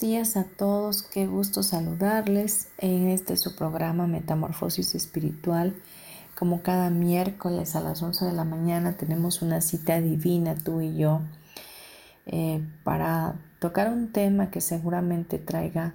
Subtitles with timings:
[0.00, 5.76] Días a todos, qué gusto saludarles en este su programa Metamorfosis Espiritual.
[6.38, 10.96] Como cada miércoles a las 11 de la mañana tenemos una cita divina tú y
[10.96, 11.20] yo
[12.24, 15.92] eh, para tocar un tema que seguramente traiga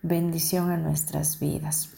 [0.00, 1.90] bendición a nuestras vidas.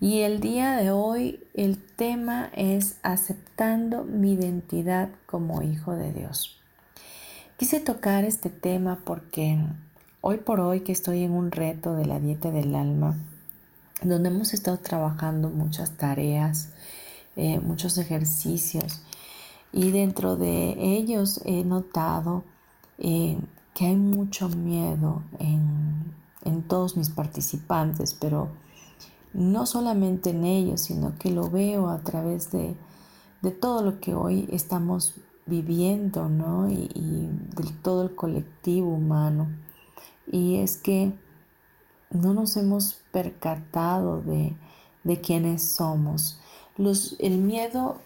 [0.00, 6.56] Y el día de hoy el tema es aceptando mi identidad como hijo de Dios.
[7.56, 9.58] Quise tocar este tema porque
[10.26, 13.14] Hoy por hoy que estoy en un reto de la dieta del alma,
[14.02, 16.70] donde hemos estado trabajando muchas tareas,
[17.36, 19.02] eh, muchos ejercicios,
[19.70, 22.42] y dentro de ellos he notado
[22.96, 23.36] eh,
[23.74, 28.48] que hay mucho miedo en, todos mis participantes, pero
[29.34, 32.74] no solamente en ellos, sino que lo veo a través de,
[33.60, 36.70] todo lo que hoy estamos viviendo, ¿no?
[36.70, 39.48] Y, y de todo el colectivo humano
[40.30, 41.12] y es que
[42.10, 44.56] no nos hemos percatado de,
[45.02, 46.38] de quiénes somos.
[46.76, 48.00] Los, el miedo,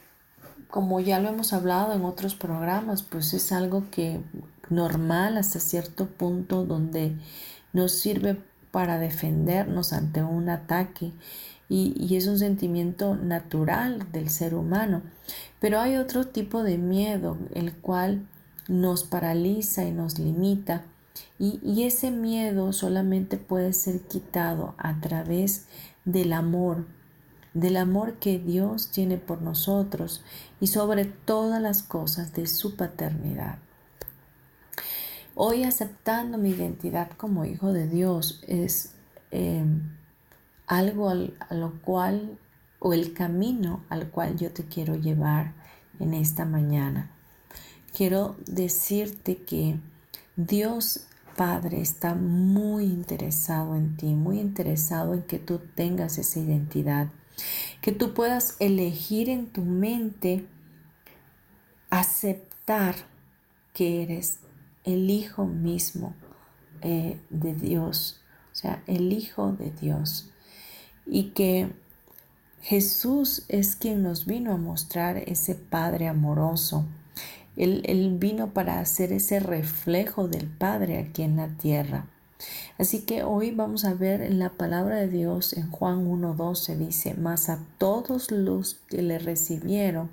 [0.68, 4.20] como ya lo hemos hablado en otros programas, pues es algo que
[4.68, 7.16] normal hasta cierto punto donde
[7.72, 8.38] nos sirve
[8.70, 11.12] para defendernos ante un ataque
[11.70, 15.02] y, y, es un sentimiento natural del ser humano.
[15.60, 18.26] Pero hay otro tipo de miedo, el cual
[18.68, 20.84] nos paraliza y nos limita
[21.38, 25.66] y, ese miedo solamente puede ser quitado a través
[26.04, 26.86] del amor,
[27.54, 30.22] del amor que Dios tiene por nosotros
[30.60, 33.58] y sobre todas las cosas de su paternidad.
[35.34, 38.94] Hoy aceptando mi identidad como hijo de Dios es
[39.30, 39.64] eh,
[40.66, 42.38] algo a lo cual
[42.80, 45.52] o el camino al cual yo te quiero llevar
[46.00, 47.10] en esta mañana.
[47.96, 49.78] Quiero decirte que
[50.38, 51.00] Dios
[51.36, 57.08] Padre está muy interesado en ti, muy interesado en que tú tengas esa identidad,
[57.80, 60.46] que tú puedas elegir en tu mente
[61.90, 62.94] aceptar
[63.74, 64.38] que eres
[64.84, 66.14] el Hijo mismo
[66.82, 68.20] eh, de Dios,
[68.52, 70.30] o sea, el Hijo de Dios,
[71.04, 71.72] y que
[72.62, 76.86] Jesús es quien nos vino a mostrar ese Padre amoroso,
[77.58, 82.06] él, vino para hacer ese reflejo del Padre aquí en la tierra.
[82.78, 87.14] Así que hoy vamos a ver en la palabra de Dios en Juan 1.12 dice,
[87.14, 90.08] mas a todos los que le recibieron,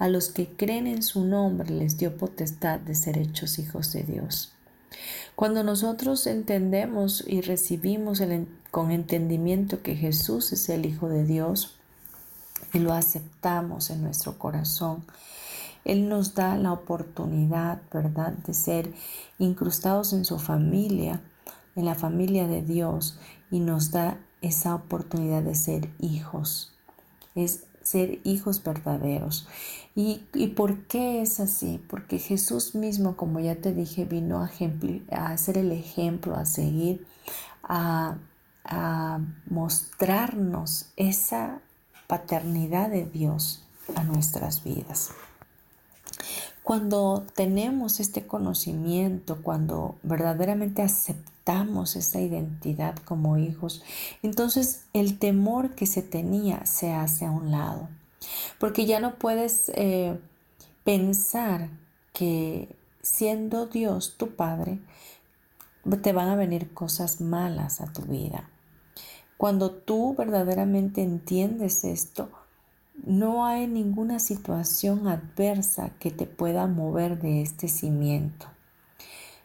[0.00, 4.02] a los que creen en su nombre, les dio potestad de ser hechos hijos de
[4.02, 4.52] Dios.
[5.36, 8.20] Cuando nosotros entendemos y recibimos
[8.72, 11.76] con entendimiento que Jesús es el Hijo de Dios
[12.74, 15.04] y lo aceptamos en nuestro corazón,
[15.84, 18.92] él nos da la oportunidad, ¿verdad?, de ser
[19.38, 21.22] incrustados en su familia,
[21.76, 23.18] en la familia de Dios,
[23.50, 26.72] y nos da esa oportunidad de ser hijos.
[27.34, 29.48] Es ser hijos verdaderos.
[29.94, 30.18] ¿Y,
[30.56, 31.82] por qué es así?
[31.88, 34.50] Porque Jesús mismo, como ya te dije, vino a,
[35.10, 37.06] a ser el ejemplo, a seguir,
[37.62, 38.16] a,
[38.64, 41.60] a mostrarnos esa
[42.06, 43.64] paternidad de Dios
[43.96, 45.10] a nuestras vidas.
[46.62, 53.82] Cuando tenemos este conocimiento, cuando verdaderamente aceptamos esa identidad como hijos,
[54.22, 57.88] entonces el temor que se tenía se hace a un lado.
[58.58, 60.18] Porque ya no puedes eh,
[60.84, 61.70] pensar
[62.12, 64.78] que siendo Dios tu Padre,
[66.02, 68.50] te van a venir cosas malas a tu vida.
[69.36, 72.30] Cuando tú verdaderamente entiendes esto,
[73.04, 78.46] no hay ninguna situación adversa que te pueda mover de este cimiento.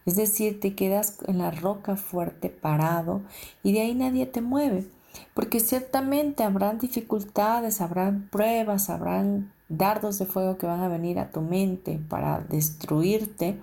[0.06, 3.22] Es decir, te quedas en la roca fuerte parado
[3.64, 4.88] y de ahí nadie te mueve.
[5.34, 11.32] Porque ciertamente habrán dificultades, habrán pruebas, habrán dardos de fuego que van a venir a
[11.32, 13.60] tu mente para destruirte.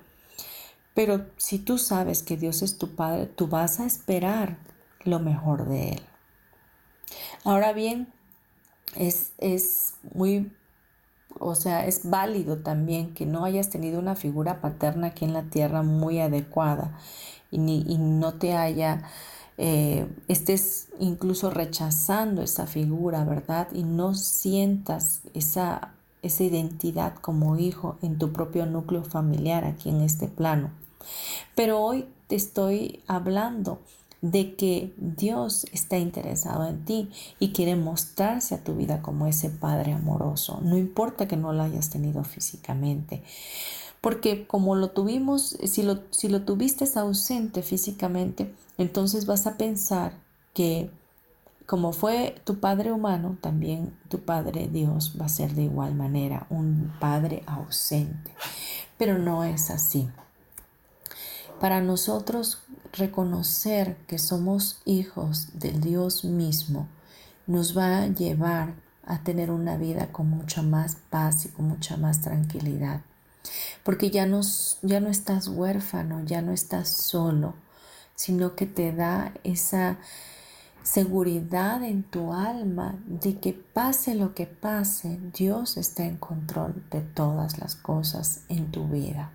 [0.94, 4.58] Pero si tú sabes que Dios es tu Padre, tú vas a esperar
[5.04, 6.02] lo mejor de Él.
[7.44, 8.08] Ahora bien,
[8.96, 10.52] es, es muy,
[11.38, 15.44] o sea, es válido también que no hayas tenido una figura paterna aquí en la
[15.44, 16.98] tierra muy adecuada
[17.50, 19.04] y, y no te haya
[19.58, 23.68] eh, estés incluso rechazando esa figura, ¿verdad?
[23.72, 30.00] Y no sientas esa, esa identidad como hijo en tu propio núcleo familiar aquí en
[30.00, 30.70] este plano.
[31.54, 33.80] Pero hoy te estoy hablando
[34.22, 37.10] de que Dios está interesado en ti
[37.40, 40.60] y quiere mostrarse a tu vida como ese Padre amoroso.
[40.62, 43.22] No importa que no lo hayas tenido físicamente.
[44.00, 50.14] Porque como lo tuvimos, si lo, si lo tuviste ausente físicamente, entonces vas a pensar
[50.54, 50.90] que
[51.66, 56.46] como fue tu Padre humano, también tu Padre Dios va a ser de igual manera
[56.50, 58.32] un Padre ausente.
[58.98, 60.08] Pero no es así.
[61.62, 62.58] Para nosotros
[62.92, 66.88] reconocer que somos hijos del Dios mismo
[67.46, 68.74] nos va a llevar
[69.06, 73.02] a tener una vida con mucha más paz y con mucha más tranquilidad.
[73.84, 74.26] Porque ya,
[74.82, 77.54] ya no estás huérfano, ya no estás solo,
[78.16, 79.98] sino que te da esa
[80.82, 87.02] seguridad en tu alma de que pase lo que pase, Dios está en control de
[87.02, 89.30] todas las cosas en tu vida.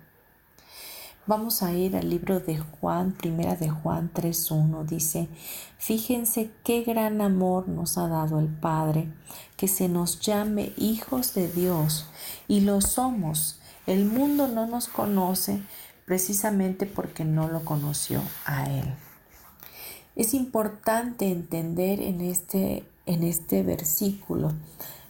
[1.28, 4.86] Vamos a ir al libro de Juan, primera de Juan 3.1.
[4.86, 5.28] Dice,
[5.76, 9.12] fíjense qué gran amor nos ha dado el Padre,
[9.58, 12.06] que se nos llame hijos de Dios,
[12.48, 13.60] y lo somos.
[13.86, 15.60] El mundo no nos conoce
[16.06, 18.94] precisamente porque no lo conoció a Él.
[20.16, 24.54] Es importante entender en este, en este versículo,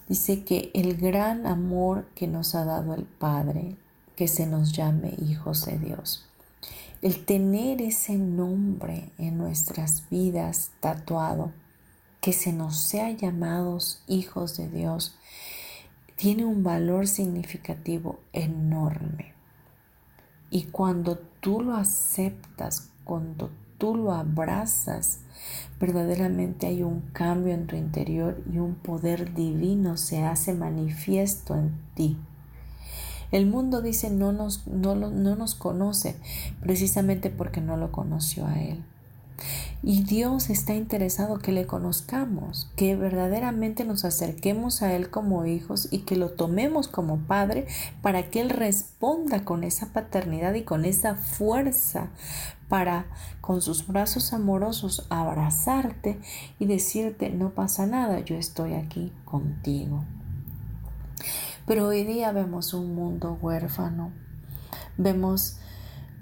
[0.09, 3.77] dice que el gran amor que nos ha dado el Padre,
[4.19, 6.27] que se nos llame hijos de Dios.
[7.03, 11.53] El tener ese nombre en nuestras vidas tatuado,
[12.21, 15.15] que se nos sea llamados hijos de Dios,
[16.17, 19.35] tiene un valor significativo enorme.
[20.51, 25.21] Y cuando tú lo aceptas, cuando tú lo abrazas,
[25.79, 31.79] verdaderamente hay un cambio en tu interior y un poder divino se hace manifiesto en
[31.95, 32.19] ti.
[33.31, 36.17] El mundo dice no nos, no, no nos conoce
[36.61, 38.83] precisamente porque no lo conoció a Él.
[39.83, 45.89] Y Dios está interesado que le conozcamos, que verdaderamente nos acerquemos a Él como hijos
[45.93, 47.67] y que lo tomemos como Padre
[48.03, 52.09] para que Él responda con esa paternidad y con esa fuerza
[52.69, 53.07] para
[53.41, 56.19] con sus brazos amorosos abrazarte
[56.59, 60.05] y decirte no pasa nada, yo estoy aquí contigo.
[61.69, 64.11] Pero hoy día vemos un mundo huérfano,
[64.97, 65.59] vemos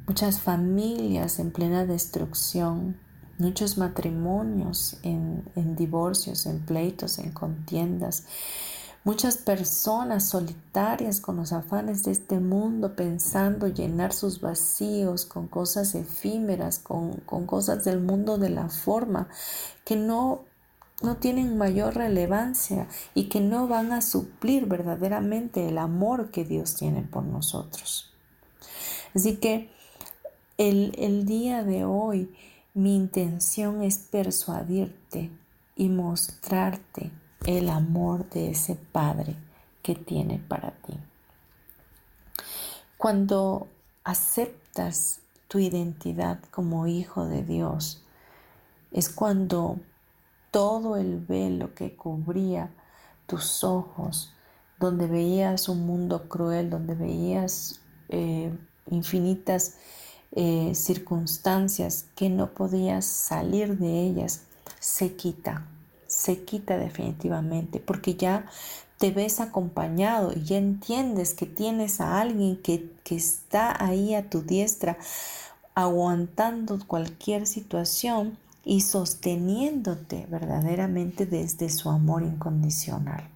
[0.08, 2.96] muchas familias en plena destrucción,
[3.38, 5.44] muchos matrimonios en,
[5.76, 8.25] divorcios, en pleitos, en contiendas,
[9.04, 15.94] muchas personas solitarias con los afanes de este mundo pensando llenar sus vacíos con cosas
[15.94, 19.28] efímeras, con, con cosas del mundo de la forma
[19.84, 20.45] que no
[21.02, 26.75] no tienen mayor relevancia y que no van a suplir verdaderamente el amor que Dios
[26.75, 28.12] tiene por nosotros.
[29.14, 29.70] Así que
[30.56, 32.35] el, el día de hoy
[32.75, 35.30] mi intención es persuadirte
[35.76, 37.11] y mostrarte
[37.47, 39.37] el amor de ese Padre
[39.82, 40.94] que tiene para ti.
[42.97, 43.68] Cuando
[44.04, 48.02] aceptas tu identidad como hijo de Dios,
[48.90, 49.78] es cuando
[50.56, 52.70] todo el velo que cubría
[53.26, 54.32] tus ojos,
[54.80, 58.50] donde veías un mundo cruel, donde veías eh,
[58.90, 59.75] infinitas
[60.32, 64.44] eh, circunstancias que no podías salir de ellas,
[64.80, 65.66] se quita,
[66.06, 68.46] se quita definitivamente, porque ya
[68.96, 74.30] te ves acompañado y ya entiendes que tienes a alguien que, que está ahí a
[74.30, 74.96] tu diestra,
[75.75, 83.30] aguantando cualquier situación y sosteniéndote verdaderamente desde su amor incondicional.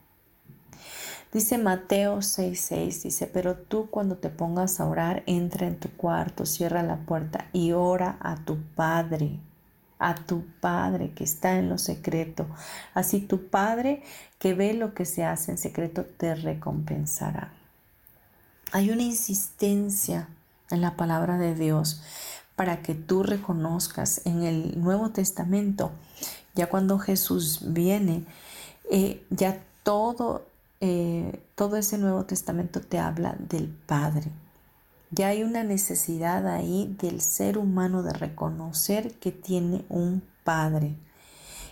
[1.32, 6.44] Dice Mateo 6:6, dice, pero tú cuando te pongas a orar, entra en tu cuarto,
[6.44, 9.38] cierra la puerta y ora a tu Padre,
[10.00, 12.48] a tu Padre que está en lo secreto.
[12.92, 14.02] Así tu Padre
[14.40, 17.52] que ve lo que se hace en secreto te recompensará.
[18.72, 20.28] Hay una insistencia
[20.70, 22.02] en la palabra de Dios
[22.60, 25.92] para que tú reconozcas en el Nuevo Testamento,
[26.54, 28.26] ya cuando Jesús viene,
[28.90, 30.44] eh, ya todo,
[30.82, 34.30] eh, todo ese Nuevo Testamento te habla del Padre.
[35.10, 40.94] Ya hay una necesidad ahí del ser humano de reconocer que tiene un Padre.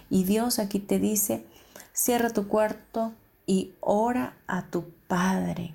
[0.08, 1.44] Y Dios aquí te dice,
[1.92, 3.12] cierra tu cuarto
[3.44, 5.74] y ora a tu Padre.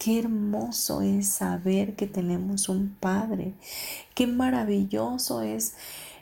[0.00, 3.52] Qué hermoso es saber que tenemos un Padre.
[4.14, 5.74] Qué maravilloso es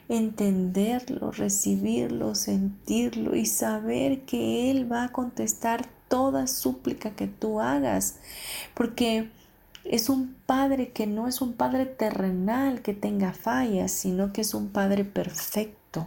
[0.09, 8.15] entenderlo, recibirlo, sentirlo y saber que Él va a contestar toda súplica que tú hagas.
[8.73, 9.29] Porque
[9.85, 14.53] es un Padre que no es un Padre terrenal que tenga fallas, sino que es
[14.53, 16.05] un Padre perfecto.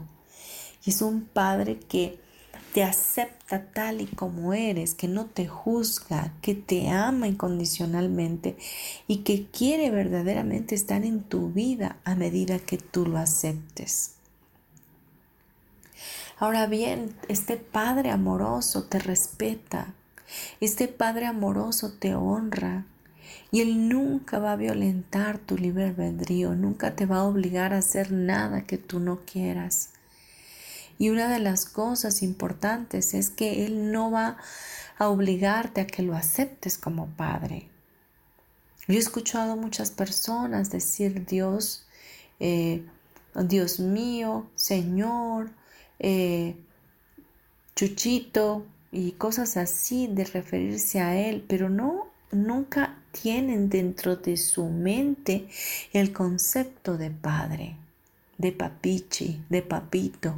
[0.84, 2.20] Y es un Padre que
[2.72, 8.56] te acepta tal y como eres, que no te juzga, que te ama incondicionalmente
[9.06, 14.14] y que quiere verdaderamente estar en tu vida a medida que tú lo aceptes.
[16.38, 19.94] Ahora bien, este Padre amoroso te respeta,
[20.60, 22.86] este Padre amoroso te honra
[23.50, 27.78] y Él nunca va a violentar tu libre albedrío, nunca te va a obligar a
[27.78, 29.91] hacer nada que tú no quieras.
[31.02, 34.36] Y una de las cosas importantes es que Él no va
[34.96, 37.68] a obligarte a que lo aceptes como Padre.
[38.86, 41.88] Yo he escuchado muchas personas decir Dios,
[42.38, 42.86] eh,
[43.34, 45.50] Dios mío, Señor,
[45.98, 46.54] eh,
[47.74, 54.66] Chuchito y cosas así de referirse a Él, pero no, nunca tienen dentro de su
[54.66, 55.48] mente
[55.92, 57.74] el concepto de Padre,
[58.38, 60.36] de papichi, de papito.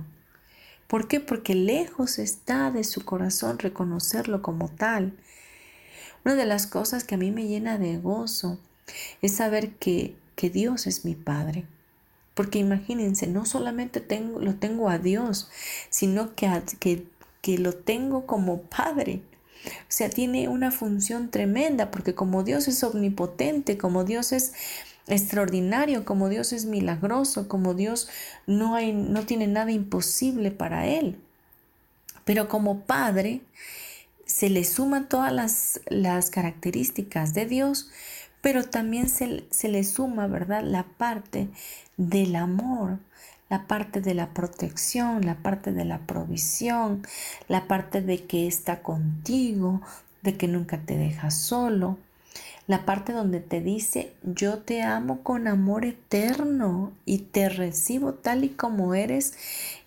[0.95, 1.19] ¿Por qué?
[1.19, 5.13] Porque lejos está de su corazón reconocerlo como tal.
[6.25, 8.61] Una de las cosas que a mí me llena de gozo
[9.21, 11.65] es saber que, que Dios es mi Padre.
[12.35, 15.51] Porque imagínense, no solamente tengo, lo tengo a Dios,
[15.91, 17.09] sino que, que,
[17.43, 19.21] que lo tengo como Padre.
[19.67, 24.53] O sea, tiene una función tremenda, porque como Dios es omnipotente, como Dios es
[25.07, 28.09] extraordinario, como Dios es milagroso, como Dios
[28.47, 31.19] no, hay, no tiene nada imposible para Él.
[32.25, 33.43] Pero como Padre,
[34.25, 37.91] se le suman todas las, las características de Dios,
[38.41, 40.63] pero también se, se, le suma, ¿verdad?
[40.63, 41.49] La parte
[41.97, 42.99] del amor,
[43.51, 47.07] la parte de la protección, la parte de la provisión,
[47.49, 49.83] la parte de que está contigo,
[50.23, 51.99] de que nunca te deja solo
[52.67, 58.45] la parte donde te dice, yo te amo con amor eterno y te recibo tal
[58.45, 59.35] y como eres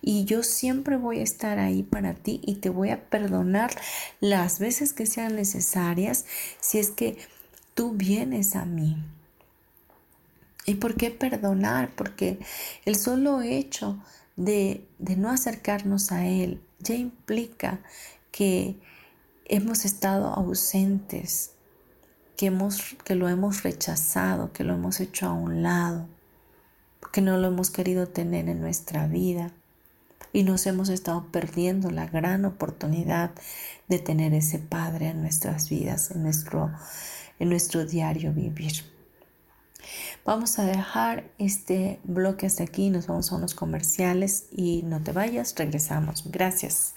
[0.02, 3.72] y yo siempre voy a estar ahí para ti y te voy a perdonar
[4.20, 6.26] las veces que sean necesarias
[6.60, 7.18] si es que
[7.74, 8.98] tú vienes a mí.
[10.66, 11.96] ¿Y por qué perdonar?
[11.96, 12.40] Porque
[12.86, 13.98] el solo hecho
[14.36, 17.80] de, de no acercarnos a Él ya implica
[18.32, 18.76] que
[19.46, 21.54] hemos estado ausentes
[22.38, 26.08] que, hemos, que lo hemos rechazado, que lo hemos hecho a un lado,
[27.12, 29.52] que no lo hemos querido tener en nuestra vida
[30.32, 33.32] y nos hemos estado perdiendo la gran oportunidad
[33.88, 36.72] de tener ese Padre en nuestras vidas, en nuestro,
[37.40, 38.84] en nuestro diario vivir.
[40.24, 45.12] Vamos a dejar este bloque hasta aquí, nos vamos a unos comerciales y no te
[45.12, 46.24] vayas, regresamos.
[46.30, 46.97] Gracias.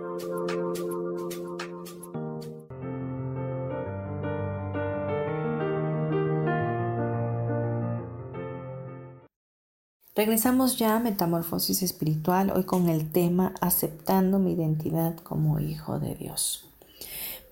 [10.21, 16.13] Regresamos ya a Metamorfosis Espiritual, hoy con el tema Aceptando mi identidad como hijo de
[16.13, 16.69] Dios.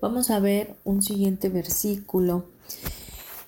[0.00, 2.44] Vamos a ver un siguiente versículo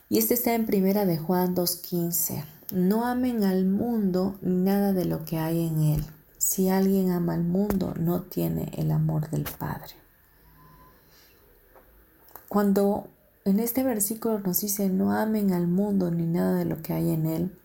[0.08, 2.44] y este está en Primera de Juan 2.15.
[2.72, 6.04] No amen al mundo ni nada de lo que hay en él.
[6.36, 9.94] Si alguien ama al mundo, no tiene el amor del Padre.
[12.48, 13.06] Cuando
[13.44, 17.10] en este versículo nos dice no amen al mundo ni nada de lo que hay
[17.10, 17.56] en él,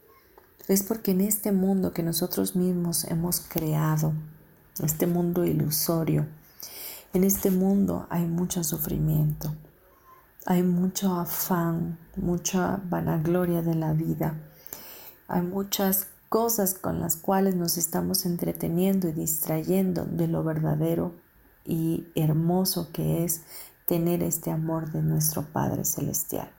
[0.67, 4.13] es porque en este mundo que nosotros mismos hemos creado,
[4.83, 6.25] este mundo ilusorio,
[7.13, 9.55] en este mundo hay mucho sufrimiento,
[10.45, 14.35] hay mucho afán, mucha vanagloria de la vida,
[15.27, 21.15] hay muchas cosas con las cuales nos estamos entreteniendo y distrayendo de lo verdadero
[21.63, 23.41] y hermoso que es
[23.85, 26.56] tener este amor de nuestro Padre Celestial.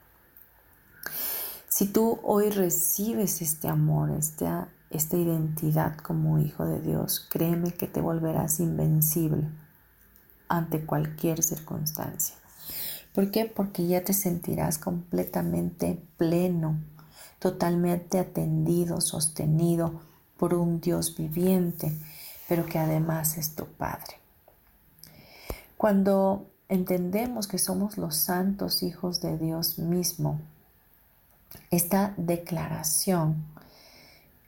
[1.79, 7.87] Si tú hoy recibes este amor, esta, esta identidad como hijo de Dios, créeme que
[7.87, 9.47] te volverás invencible
[10.49, 12.35] ante cualquier circunstancia.
[13.15, 13.45] ¿Por qué?
[13.45, 16.81] Porque ya te sentirás completamente pleno,
[17.39, 20.01] totalmente atendido, sostenido
[20.35, 21.97] por un Dios viviente,
[22.49, 24.19] pero que además es tu Padre.
[25.77, 30.41] Cuando entendemos que somos los santos hijos de Dios mismo,
[31.71, 33.43] esta declaración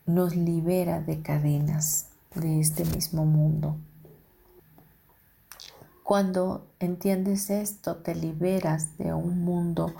[0.06, 3.76] nos libera de cadenas de este mismo mundo.
[6.04, 9.94] Cuando entiendes esto, te liberas de un mundo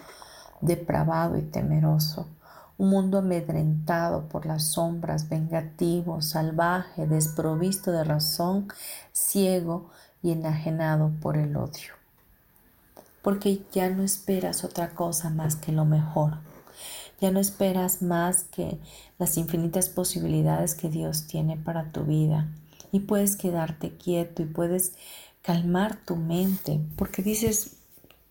[0.60, 2.28] depravado y temeroso,
[2.78, 8.68] un mundo amedrentado por las sombras, vengativo, salvaje, desprovisto de razón,
[9.14, 9.90] ciego
[10.24, 11.94] y enajenado por el odio.
[13.22, 16.40] Porque ya no esperas otra cosa más que lo mejor
[17.22, 18.80] ya no esperas más que
[19.20, 22.50] las infinitas posibilidades que Dios tiene para tu vida.
[22.92, 24.96] Y puedes quedarte quieto y puedes
[25.44, 27.78] calmar tu mente porque dices,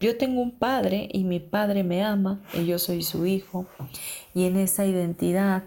[0.00, 3.66] yo tengo un padre y mi padre me ama y yo soy su hijo.
[4.34, 5.62] Y en esa identidad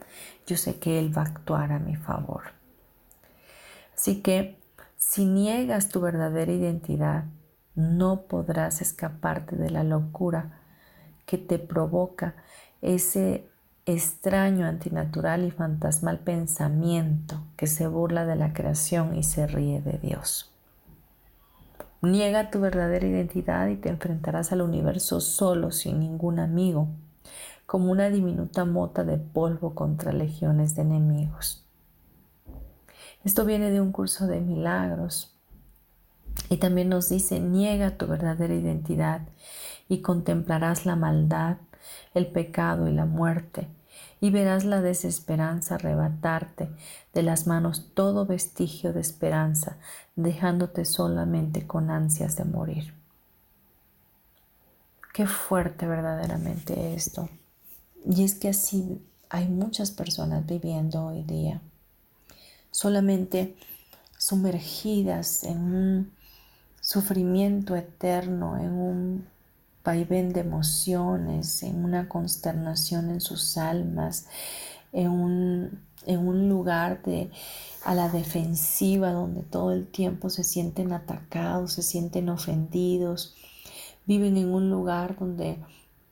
[0.45, 2.43] yo sé que Él va a actuar a mi favor.
[3.95, 4.57] Así que
[4.97, 7.25] si niegas tu verdadera identidad,
[7.75, 10.59] no podrás escaparte de la locura
[11.25, 12.35] que te provoca
[12.83, 13.47] ese
[13.85, 19.97] extraño, antinatural y fantasmal pensamiento que se burla de la creación y se ríe de
[19.97, 20.51] Dios.
[22.01, 26.89] Niega tu verdadera identidad y te enfrentarás al universo solo, sin ningún amigo,
[27.65, 31.65] como una diminuta mota de polvo contra legiones de enemigos.
[33.23, 35.33] Esto viene de un curso de milagros
[36.49, 39.21] y también nos dice, niega tu verdadera identidad
[39.87, 41.57] y contemplarás la maldad
[42.13, 43.67] el pecado y la muerte,
[44.19, 46.69] y verás la desesperanza arrebatarte
[47.13, 49.77] de las manos todo vestigio de esperanza,
[50.15, 52.93] dejándote solamente con ansias de morir.
[55.13, 57.29] Qué fuerte verdaderamente esto.
[58.05, 61.61] Y es que así hay muchas personas viviendo hoy día,
[62.71, 63.55] solamente
[64.17, 66.13] sumergidas en un
[66.79, 69.27] sufrimiento eterno, en un
[69.83, 74.27] vaivén de emociones, en una consternación en sus almas,
[74.91, 77.29] en un, en un lugar de
[77.83, 83.35] a la defensiva donde todo el tiempo se sienten atacados, se sienten ofendidos,
[84.05, 85.57] viven en un lugar donde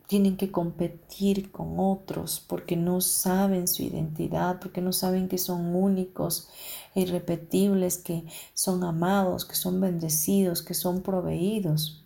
[0.08, 5.74] tienen que competir con otros porque no saben su identidad, porque no saben que son
[5.74, 6.50] únicos
[6.94, 12.01] e irrepetibles, que son amados, que son bendecidos, que son proveídos.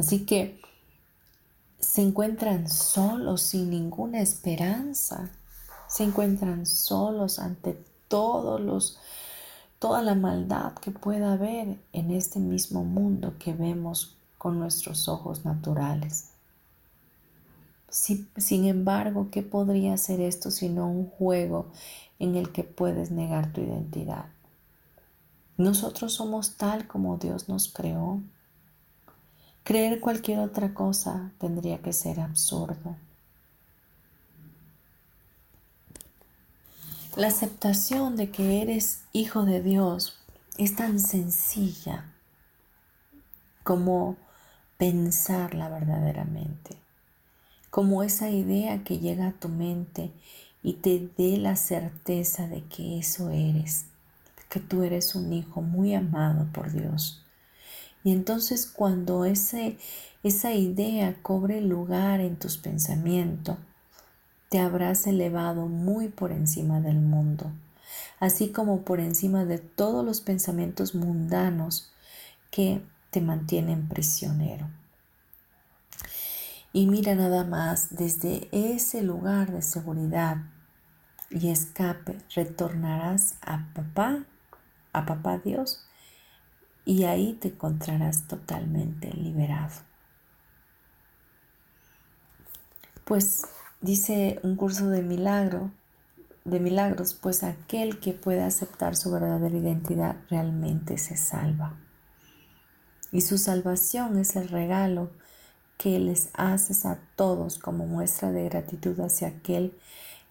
[0.00, 0.58] Así que
[1.78, 5.28] se encuentran solos sin ninguna esperanza,
[5.88, 7.76] se encuentran solos ante
[8.08, 8.98] todos los
[9.78, 15.44] toda la maldad que pueda haber en este mismo mundo que vemos con nuestros ojos
[15.44, 16.30] naturales.
[17.90, 21.66] sin embargo, ¿qué podría ser esto sino un juego
[22.18, 24.30] en el que puedes negar tu identidad?
[25.58, 28.22] Nosotros somos tal como Dios nos creó.
[29.64, 32.96] Creer cualquier otra cosa tendría que ser absurdo.
[37.16, 40.16] La aceptación de que eres hijo de Dios
[40.58, 42.04] es tan sencilla
[43.62, 44.16] como
[44.78, 46.76] pensarla verdaderamente,
[47.70, 50.12] como esa idea que llega a tu mente
[50.62, 53.86] y te dé la certeza de que eso eres,
[54.48, 57.24] que tú eres un hijo muy amado por Dios.
[58.02, 59.78] Y entonces cuando ese,
[60.22, 63.56] esa idea cobre lugar en tus pensamientos,
[64.48, 67.52] te habrás elevado muy por encima del mundo,
[68.18, 71.92] así como por encima de todos los pensamientos mundanos
[72.50, 74.68] que te mantienen prisionero.
[76.72, 80.38] Y mira nada más, desde ese lugar de seguridad
[81.30, 84.24] y escape retornarás a papá,
[84.92, 85.84] a papá Dios,
[86.90, 89.70] y ahí te encontrarás totalmente liberado.
[93.04, 93.42] Pues
[93.80, 95.70] dice un curso de milagro,
[96.44, 101.78] de milagros, pues aquel que puede aceptar su verdadera identidad realmente se salva.
[103.12, 105.12] Y su salvación es el regalo
[105.78, 109.78] que les haces a todos como muestra de gratitud hacia aquel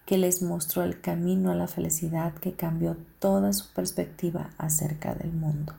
[0.04, 5.32] que les mostró el camino a la felicidad que cambió toda su perspectiva acerca del
[5.32, 5.72] mundo.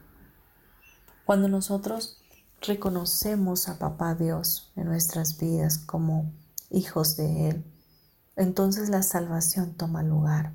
[1.24, 2.18] Cuando nosotros
[2.60, 6.32] reconocemos a Papá Dios en nuestras vidas como
[6.70, 7.64] hijos de Él,
[8.36, 10.52] entonces la salvación toma lugar.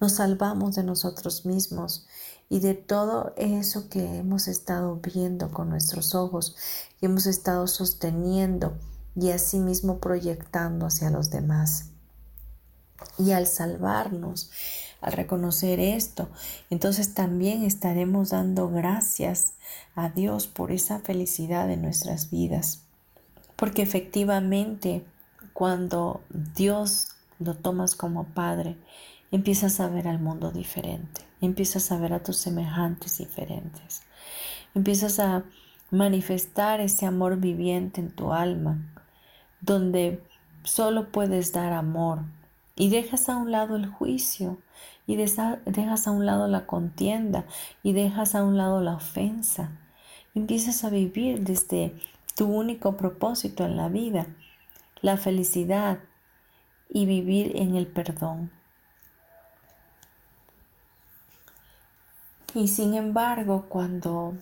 [0.00, 2.06] Nos salvamos de nosotros mismos
[2.48, 6.56] y de todo eso que hemos estado viendo con nuestros ojos
[7.00, 8.76] y hemos estado sosteniendo
[9.14, 11.86] y asimismo proyectando hacia los demás.
[13.18, 14.50] Y al salvarnos,
[15.00, 16.28] al reconocer esto,
[16.68, 19.54] entonces también estaremos dando gracias
[19.94, 22.84] a Dios por esa felicidad en nuestras vidas.
[23.56, 25.04] Porque efectivamente,
[25.52, 28.76] cuando Dios lo tomas como Padre,
[29.30, 34.02] empiezas a ver al mundo diferente empiezas a ver a tus semejantes diferentes.
[34.74, 35.44] Empiezas a
[35.90, 38.78] manifestar ese amor viviente en tu alma,
[39.60, 40.22] donde
[40.62, 42.20] solo puedes dar amor
[42.76, 44.58] y dejas a un lado el juicio
[45.06, 47.44] y dejas a un lado la contienda
[47.82, 49.72] y dejas a un lado la ofensa.
[50.34, 51.92] Empiezas a vivir desde
[52.36, 54.26] tu único propósito en la vida,
[55.02, 55.98] la felicidad
[56.88, 58.50] y vivir en el perdón.
[62.54, 64.34] Y sin embargo, cuando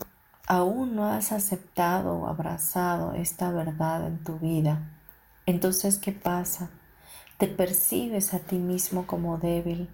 [0.46, 4.90] aún no has aceptado o abrazado esta verdad en tu vida,
[5.46, 6.70] entonces ¿qué pasa?
[7.38, 9.88] Te percibes a ti mismo como débil,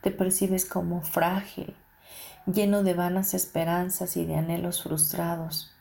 [0.00, 1.74] te percibes como frágil,
[2.46, 5.72] lleno de vanas esperanzas y de anhelos frustrados.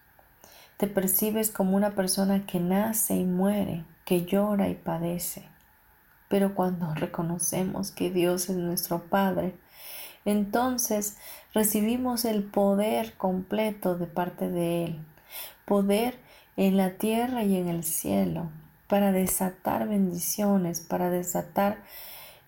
[0.78, 5.47] Te percibes como una persona que nace y muere, que llora y padece.
[6.30, 9.56] Pero cuando reconocemos que Dios es nuestro Padre,
[10.26, 11.17] entonces
[11.54, 14.99] recibimos el poder completo de parte de Él,
[15.65, 16.17] poder
[16.56, 18.49] en la tierra y en el cielo,
[18.88, 21.78] para desatar bendiciones, para desatar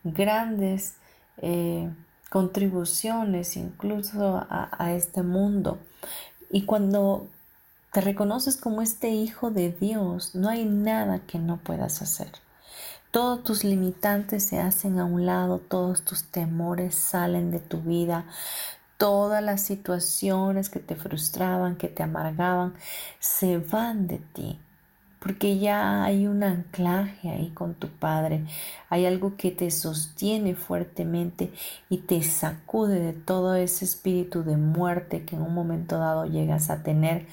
[0.04, 0.95] grandes
[1.41, 1.89] eh,
[2.35, 5.79] contribuciones incluso a, este mundo.
[6.51, 7.27] Y cuando
[7.93, 12.27] te reconoces como este hijo de Dios, no hay nada que no puedas hacer.
[13.11, 18.25] Todos tus limitantes se hacen a un lado, todos tus temores salen de tu vida,
[18.97, 22.73] todas las situaciones que te frustraban, que te amargaban,
[23.21, 24.59] se van de ti.
[25.25, 28.45] Porque ya hay un anclaje ahí con tu Padre.
[28.89, 31.51] Hay algo que te sostiene fuertemente
[31.89, 36.69] y te sacude de todo ese espíritu de muerte que en un momento dado llegas
[36.69, 37.25] a tener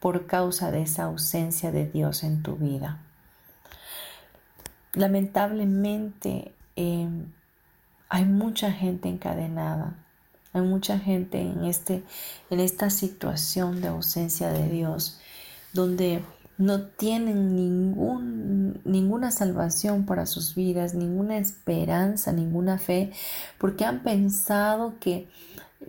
[0.00, 2.98] por causa de esa ausencia de Dios en tu vida
[4.94, 7.32] lamentablemente em,
[8.08, 9.94] hay mucha gente encadenada,
[10.52, 12.02] hay mucha gente en, este,
[12.50, 15.20] en esta situación de ausencia de Dios,
[15.72, 16.22] donde
[16.56, 23.12] no tienen ningún, ninguna salvación para sus vidas, ninguna esperanza, ninguna fe,
[23.58, 25.28] porque han pensado que,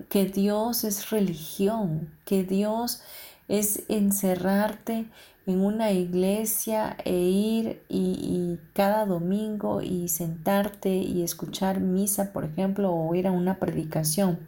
[0.09, 3.01] que Dios es religión, que Dios
[3.47, 5.05] es encerrarte
[5.45, 12.93] en una iglesia e ir y, cada domingo y sentarte y escuchar misa, por ejemplo,
[12.93, 14.39] o ir a una predicación.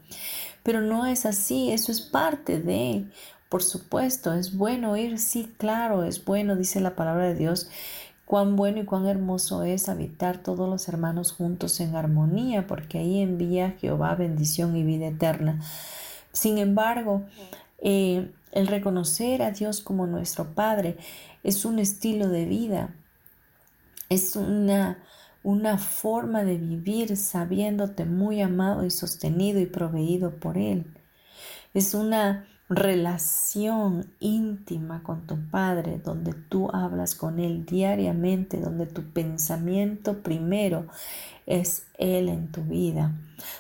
[0.64, 3.06] Pero no es así, eso es parte de,
[3.50, 7.70] por supuesto, es bueno ir, sí, claro, es bueno, dice la palabra de Dios,
[8.26, 13.22] cuán bueno y cuán hermoso es habitar todos los hermanos juntos en armonía, porque ahí
[13.22, 15.62] envía Jehová bendición y vida eterna.
[16.34, 17.24] Sin embargo,
[17.80, 20.98] eh, el reconocer a Dios como nuestro Padre
[21.44, 22.94] es un estilo de vida,
[24.10, 25.04] es una,
[25.44, 30.94] una forma de vivir sabiéndote muy amado y sostenido y proveído por Él.
[31.74, 39.04] Es una relación íntima con tu Padre, donde tú hablas con Él diariamente, donde tu
[39.12, 40.88] pensamiento primero
[41.46, 43.16] es Él en tu vida,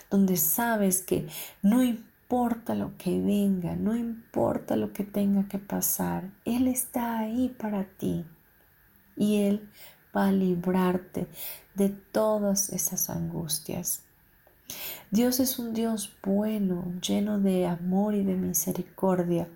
[0.09, 1.27] donde sabes que
[1.61, 7.47] no importa lo que venga, no importa lo que tenga que pasar, Él está ahí
[7.57, 8.25] para ti
[9.15, 9.69] y Él
[10.15, 11.27] va a librarte
[11.75, 14.06] de todas esas angustias.
[15.11, 19.47] Dios es un Dios bueno, lleno de amor y de misericordia.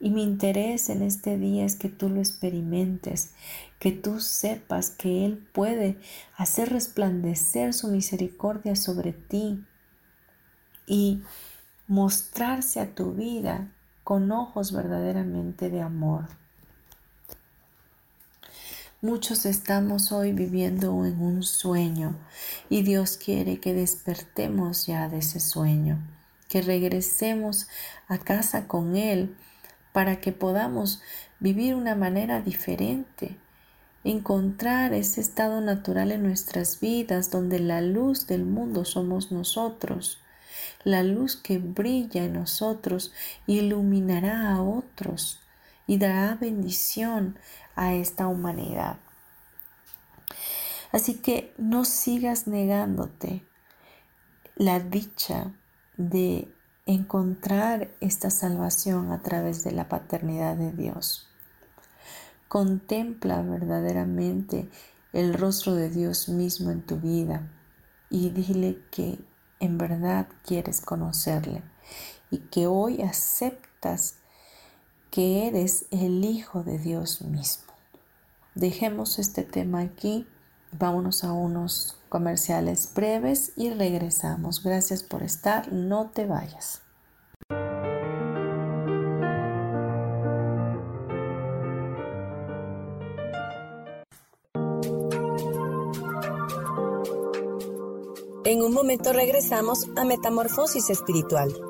[0.00, 3.34] Y mi interés en este día es que tú lo experimentes,
[3.78, 5.98] que tú sepas que Él puede
[6.36, 9.62] hacer resplandecer su misericordia sobre ti
[10.86, 11.22] y
[11.86, 13.72] mostrarse a tu vida
[14.02, 16.28] con ojos verdaderamente de amor.
[19.02, 22.16] Muchos estamos hoy viviendo en un sueño
[22.68, 25.98] y Dios quiere que despertemos ya de ese sueño,
[26.50, 27.66] que regresemos
[28.08, 29.34] a casa con Él
[29.94, 31.00] para que podamos
[31.38, 33.38] vivir una manera diferente,
[34.04, 40.20] encontrar ese estado natural en nuestras vidas donde la luz del mundo somos nosotros.
[40.84, 43.14] La luz que brilla en nosotros
[43.46, 45.40] iluminará a otros
[45.86, 47.38] y dará bendición
[47.76, 48.98] a esta humanidad.
[50.92, 53.46] Así que no sigas negándote
[54.56, 55.54] la dicha
[55.96, 56.52] de
[56.86, 61.28] encontrar esta salvación a través de la paternidad de Dios.
[62.48, 64.68] Contempla verdaderamente
[65.12, 67.48] el rostro de Dios mismo en tu vida
[68.08, 69.20] y dile que
[69.60, 71.62] en verdad quieres conocerle
[72.30, 74.19] y que hoy aceptas
[75.10, 77.72] que eres el Hijo de Dios mismo.
[78.54, 80.26] Dejemos este tema aquí,
[80.72, 84.62] vámonos a unos comerciales breves y regresamos.
[84.62, 86.82] Gracias por estar, no te vayas.
[98.44, 101.69] En un momento regresamos a Metamorfosis Espiritual.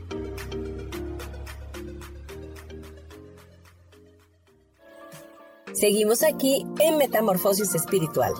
[5.81, 8.33] Seguimos aquí en Metamorfosis Espiritual.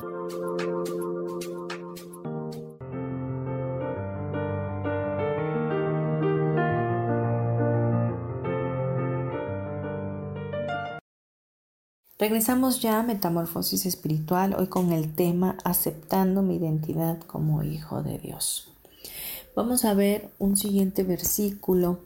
[12.20, 18.20] Regresamos ya a Metamorfosis Espiritual, hoy con el tema Aceptando mi identidad como hijo de
[18.20, 18.72] Dios.
[19.56, 22.02] Vamos a ver un siguiente versículo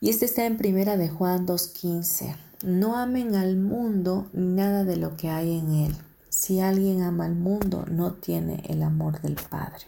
[0.00, 2.49] y este está en Primera de Juan 2.15.
[2.62, 5.96] No amen al mundo ni nada de lo que hay en él.
[6.28, 9.86] Si alguien ama al mundo, no tiene el amor del Padre.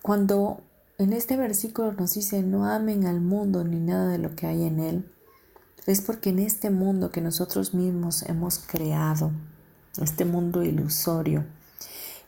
[0.00, 0.60] Cuando
[0.98, 4.64] en este versículo nos dice no amen al mundo ni nada de lo que hay
[4.64, 5.12] en él,
[5.86, 9.32] es porque en este mundo que nosotros mismos hemos creado,
[10.00, 11.44] este mundo ilusorio,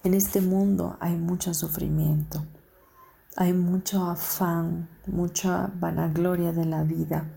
[0.03, 2.45] en este mundo hay mucho sufrimiento,
[3.37, 7.31] hay mucho afán, mucha vanagloria de la vida,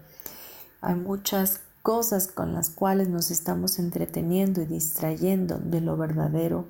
[0.81, 6.67] hay muchas cosas con las cuales nos estamos entreteniendo y distrayendo de lo verdadero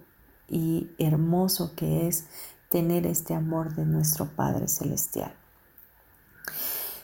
[0.47, 2.25] y hermoso que es
[2.69, 5.33] tener este amor de nuestro Padre Celestial.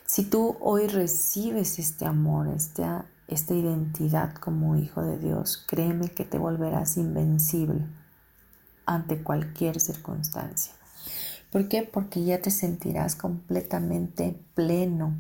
[0.05, 6.23] Si tú hoy recibes este amor, esta, esta identidad como hijo de Dios, créeme que
[6.23, 7.87] te volverás invencible
[8.85, 10.73] ante cualquier circunstancia.
[11.51, 11.81] ¿Por qué?
[11.81, 15.17] Porque ya te sentirás completamente pleno,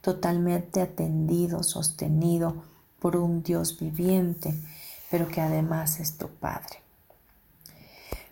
[0.00, 2.62] totalmente atendido, sostenido
[3.00, 4.54] por un Dios viviente,
[5.10, 6.78] pero que además es tu Padre.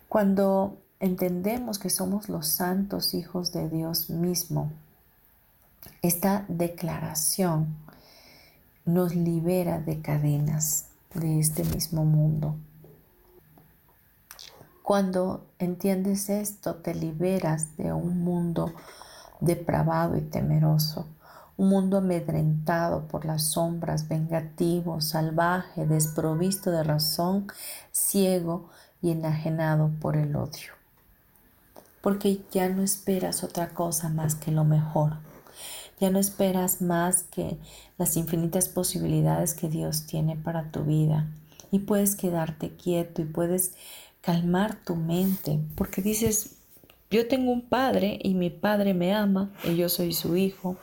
[0.09, 4.71] Cuando entendemos que somos los santos hijos de Dios mismo,
[6.01, 7.75] esta declaración
[8.85, 12.55] nos libera de cadenas de este mismo mundo.
[14.81, 18.73] Cuando entiendes esto, te liberas de un mundo
[19.41, 21.05] depravado y temeroso,
[21.57, 27.47] un mundo amedrentado por las sombras, vengativo, salvaje, desprovisto de razón,
[27.91, 28.69] ciego
[29.01, 30.73] y enajenado por el odio.
[32.01, 35.17] Porque ya no esperas otra cosa más que lo mejor.
[35.99, 37.57] Ya no esperas más que
[37.97, 41.27] las infinitas posibilidades que Dios tiene para tu vida.
[41.71, 43.73] Y puedes quedarte quieto y puedes
[44.21, 46.56] calmar tu mente porque dices,
[47.09, 50.77] yo tengo un padre y mi padre me ama y yo soy su hijo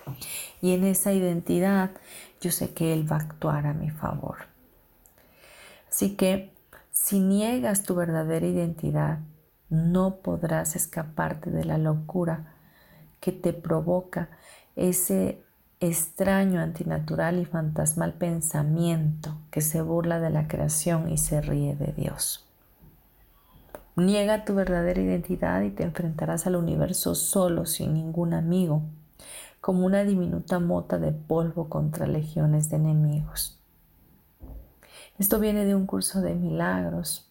[0.63, 1.91] y en esa identidad
[2.41, 4.47] yo sé que Él va a actuar a mi favor.
[5.89, 6.53] Así que
[6.91, 9.19] si niegas tu verdadera identidad,
[9.69, 12.55] no podrás escaparte de la locura
[13.21, 14.29] que te provoca
[14.77, 15.41] ese
[15.81, 21.93] extraño, antinatural y fantasmal pensamiento que se burla de la creación y se ríe de
[21.93, 22.44] Dios.
[23.97, 28.83] Niega tu verdadera identidad y te enfrentarás al universo solo, sin ningún amigo,
[29.61, 33.61] como una diminuta mota de polvo contra legiones de enemigos.
[35.19, 37.31] Esto viene de un curso de milagros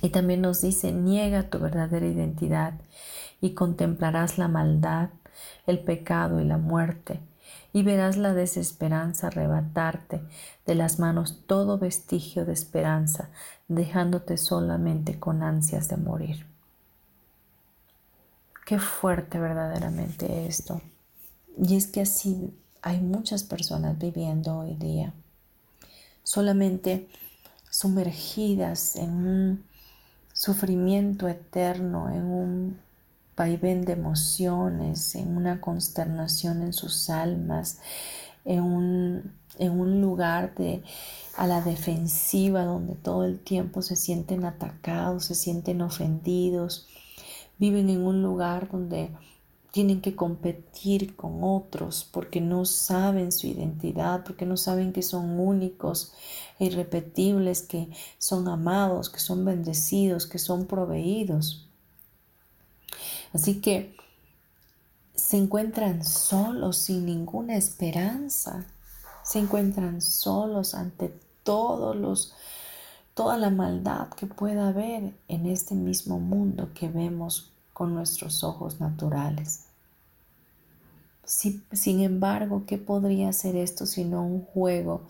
[0.00, 2.74] y también nos dice, niega tu verdadera identidad
[3.42, 5.10] y contemplarás la maldad,
[5.66, 7.20] el pecado y la muerte
[7.72, 10.22] y verás la desesperanza arrebatarte
[10.66, 13.30] de las manos todo vestigio de esperanza,
[13.68, 16.46] dejándote solamente con ansias de morir.
[18.66, 20.80] Qué fuerte verdaderamente esto.
[21.56, 25.14] Y es que así hay muchas personas viviendo hoy día,
[26.22, 27.08] solamente
[27.70, 29.64] sumergidas en un
[30.32, 32.80] sufrimiento eterno, en un
[33.36, 37.78] vaivén de emociones, en una consternación en sus almas,
[38.44, 40.82] en un, en un lugar de,
[41.36, 46.88] a la defensiva donde todo el tiempo se sienten atacados, se sienten ofendidos,
[47.58, 49.10] viven en un lugar donde
[49.72, 55.40] tienen que competir con otros porque no saben su identidad, porque no saben que son
[55.40, 56.12] únicos
[56.58, 61.71] e irrepetibles, que son amados, que son bendecidos, que son proveídos.
[63.32, 63.94] Así que
[65.14, 68.66] se encuentran solos sin ninguna esperanza,
[69.22, 71.08] se encuentran solos ante
[71.42, 72.34] todos los
[73.14, 78.80] toda la maldad que pueda haber en este mismo mundo que vemos con nuestros ojos
[78.80, 79.66] naturales.
[81.24, 85.02] sin embargo, ¿qué podría ser esto sino un juego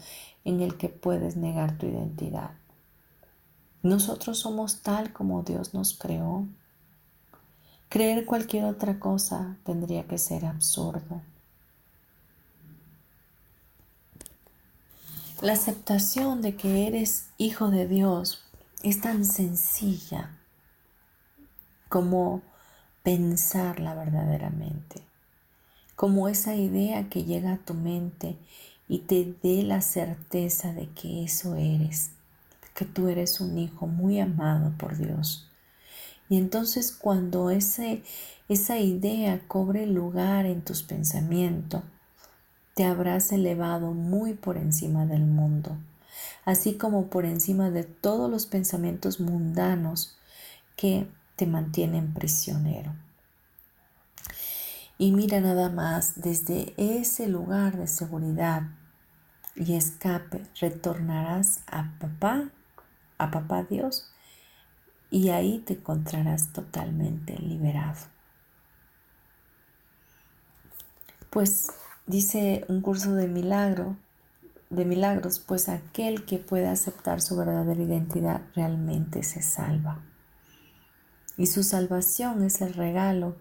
[0.44, 2.50] en el que puedes negar tu identidad?
[3.82, 6.46] Nosotros somos tal como Dios nos creó.
[7.92, 11.20] Creer cualquier otra cosa tendría que ser absurdo.
[15.42, 18.46] La aceptación de que eres hijo de Dios
[18.82, 20.30] es tan sencilla
[21.90, 22.40] como
[23.02, 25.02] pensarla verdaderamente,
[25.94, 28.38] como esa idea que llega a tu mente
[28.88, 32.12] y te dé la certeza de que eso eres,
[32.74, 35.51] que tú eres un hijo muy amado por Dios
[36.32, 38.02] y entonces cuando ese,
[38.48, 41.82] esa idea cobre lugar en tus pensamientos,
[42.74, 45.76] te habrás elevado muy por encima del mundo,
[46.46, 50.16] así como por encima de todos los pensamientos mundanos
[50.74, 52.94] que te mantienen prisionero.
[54.96, 58.62] Y mira nada más, desde ese lugar de seguridad
[59.54, 62.48] y escape retornarás a papá,
[63.18, 64.08] a papá Dios,
[65.12, 67.98] y ahí te encontrarás totalmente liberado.
[71.28, 71.68] Pues
[72.06, 73.98] dice un curso de milagro,
[74.70, 80.02] de milagros, pues aquel que puede aceptar su verdadera identidad realmente se salva.
[81.36, 83.36] Y su salvación es el regalo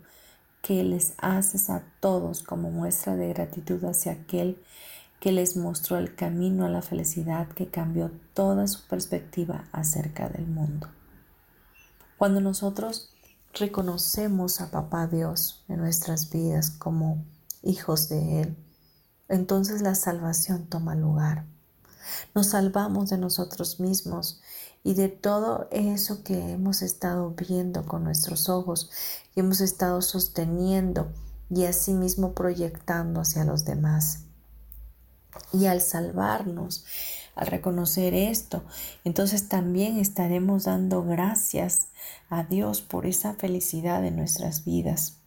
[0.62, 4.62] que les haces a todos como muestra de gratitud hacia aquel
[5.22, 10.48] que les mostró el camino a la felicidad que cambió toda su perspectiva acerca del
[10.48, 10.90] mundo.
[12.22, 13.10] Cuando nosotros
[13.52, 17.26] reconocemos a Papá Dios en nuestras vidas como
[17.64, 18.58] hijos de Él,
[19.28, 21.48] entonces la salvación toma lugar.
[22.36, 24.40] Nos salvamos de nosotros mismos
[24.84, 28.92] y de todo eso que hemos estado viendo con nuestros ojos
[29.34, 31.12] y hemos estado sosteniendo
[31.50, 34.26] y asimismo proyectando hacia los demás.
[35.54, 36.86] Y al salvarnos,
[37.36, 38.64] al reconocer esto,
[39.04, 41.88] entonces también estaremos dando gracias
[42.30, 45.18] a Dios por esa felicidad en nuestras vidas.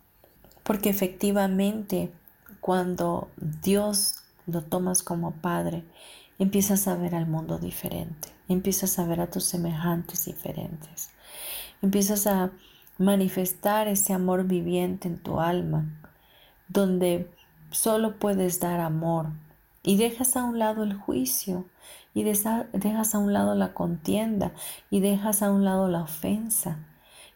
[0.62, 2.12] Porque efectivamente,
[2.60, 3.28] cuando
[3.62, 5.84] Dios lo tomas como Padre,
[6.38, 11.10] empiezas a ver al mundo diferente, empiezas a ver a tus semejantes diferentes,
[11.82, 12.50] empiezas a
[12.98, 15.84] manifestar ese amor viviente en tu alma,
[16.68, 17.30] donde
[17.70, 19.28] solo puedes dar amor
[19.84, 21.66] y dejas a un lado el juicio
[22.14, 24.52] y dejas a un lado la contienda
[24.90, 26.78] y dejas a un lado la ofensa.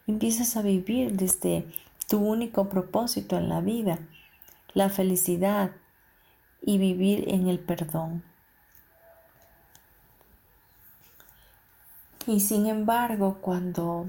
[0.07, 1.67] Empiezas a vivir desde
[2.07, 3.99] tu único propósito en la vida,
[4.73, 5.71] la felicidad
[6.61, 8.23] y vivir en el perdón.
[12.25, 14.07] Y sin embargo, cuando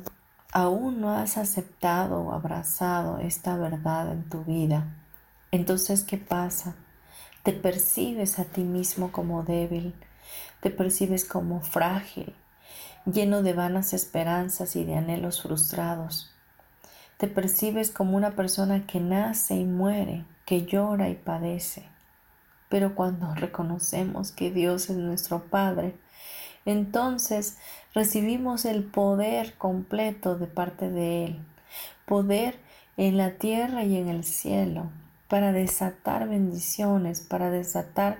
[0.52, 5.04] aún no has aceptado o abrazado esta verdad en tu vida,
[5.50, 6.74] entonces ¿qué pasa?
[7.42, 9.94] Te percibes a ti mismo como débil,
[10.60, 12.34] te percibes como frágil,
[13.10, 16.30] lleno de vanas esperanzas y de anhelos frustrados.
[17.16, 21.88] Te percibes como una persona que nace y muere, que llora y padece.
[22.68, 25.94] Pero cuando reconocemos que Dios es nuestro Padre,
[26.66, 27.56] entonces
[27.94, 31.38] recibimos el poder completo de parte de Él,
[32.04, 32.58] poder
[32.98, 34.90] en la tierra y en el cielo,
[35.30, 38.18] para desatar bendiciones, para desatar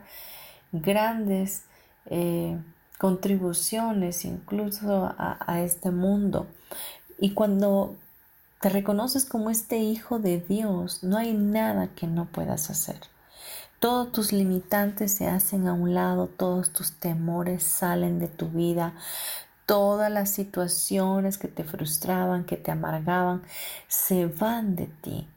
[0.72, 1.64] grandes
[2.06, 2.56] eh,
[2.98, 6.46] contribuciones incluso a, a este mundo.
[7.18, 7.96] Y cuando
[8.61, 13.00] te reconoces como este hijo de Dios, no hay nada que no puedas hacer.
[13.80, 18.94] Todos tus limitantes se hacen a un lado, todos tus temores salen de tu vida,
[19.66, 23.42] todas las situaciones que te frustraban, que te amargaban,
[23.88, 25.28] se van de ti.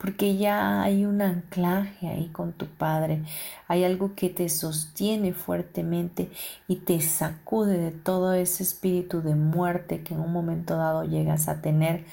[0.00, 3.22] Porque ya hay un anclaje ahí con tu Padre,
[3.68, 6.30] hay algo que te sostiene fuertemente
[6.66, 11.48] y te sacude de todo ese espíritu de muerte que en un momento dado llegas
[11.48, 12.06] a tener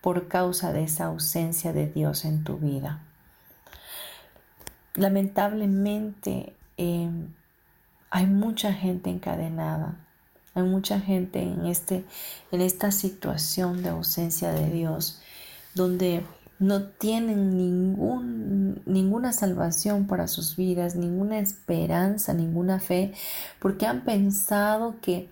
[0.00, 3.02] por causa de esa ausencia de Dios en tu vida.
[4.94, 7.34] Lamentablemente em,
[8.10, 9.96] hay mucha gente encadenada,
[10.54, 12.04] hay mucha gente en, este,
[12.52, 15.20] en esta situación de ausencia de Dios,
[15.74, 16.22] donde
[16.62, 23.12] no tienen ningún, ninguna salvación para sus vidas, ninguna esperanza, ninguna fe,
[23.58, 25.28] porque han pensado que,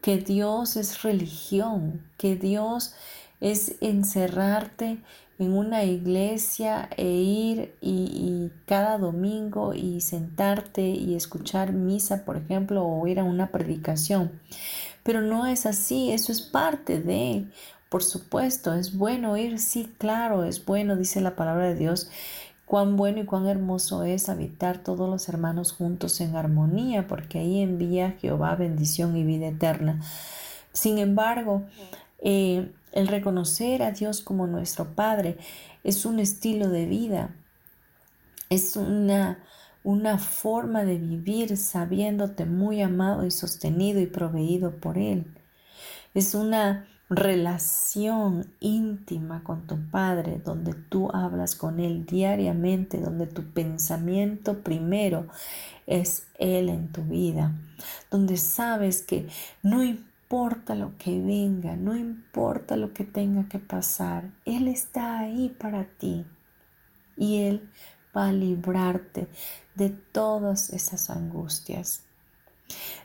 [0.00, 2.94] que Dios es religión, que Dios
[3.40, 5.02] es encerrarte
[5.38, 12.86] en una iglesia e ir y, cada domingo y sentarte y escuchar misa, por ejemplo,
[12.86, 14.40] o ir a una predicación.
[15.02, 17.46] Pero no es así, eso es parte de,
[17.94, 22.10] por supuesto, es bueno ir, sí, claro, es bueno, dice la palabra de Dios,
[22.66, 27.60] cuán bueno y cuán hermoso es habitar todos los hermanos juntos en armonía, porque ahí
[27.60, 30.00] envía Jehová bendición y vida eterna.
[30.72, 31.62] Sin embargo,
[32.18, 35.38] eh, el reconocer a Dios como nuestro Padre
[35.84, 37.36] es un estilo de vida,
[38.50, 39.38] es una,
[39.84, 45.32] una forma de vivir sabiéndote muy amado y sostenido y proveído por Él.
[46.12, 53.44] Es una relación íntima con tu Padre, donde tú hablas con Él diariamente, donde tu
[53.52, 55.26] pensamiento primero
[55.86, 57.52] es Él en tu vida,
[58.10, 59.28] donde sabes que
[59.62, 65.50] no importa lo que venga, no importa lo que tenga que pasar, Él está ahí
[65.50, 66.24] para ti
[67.16, 67.68] y Él
[68.16, 69.28] va a librarte
[69.74, 72.02] de todas esas angustias.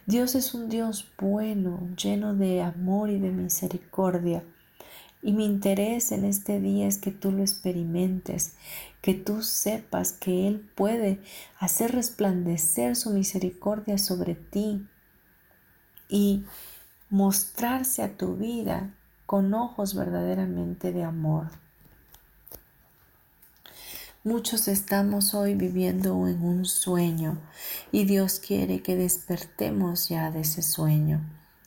[0.05, 4.43] Dios es un Dios bueno, lleno de amor y de misericordia.
[5.22, 8.55] Y mi interés en este día es que tú lo experimentes,
[9.01, 11.20] que tú sepas que Él puede
[11.60, 14.88] hacer resplandecer su misericordia sobre ti
[16.07, 16.45] y
[17.10, 18.95] mostrarse a tu vida
[19.26, 21.49] con ojos verdaderamente de amor.
[24.30, 27.39] Muchos estamos hoy viviendo en un sueño
[27.91, 31.19] y Dios quiere que despertemos ya de ese sueño,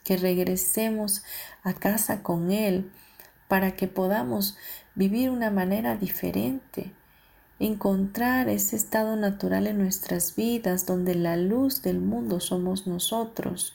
[0.04, 1.24] que regresemos
[1.64, 2.88] a casa con Él
[3.48, 4.56] para que podamos
[4.94, 6.92] vivir una manera diferente,
[7.58, 13.74] encontrar ese estado natural en nuestras vidas donde la luz del mundo somos nosotros